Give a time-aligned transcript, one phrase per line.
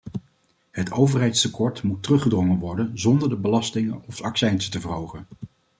[0.71, 5.27] Het overheidstekort moet teruggedrongen worden zonder de belastingen of accijnzen te verhogen.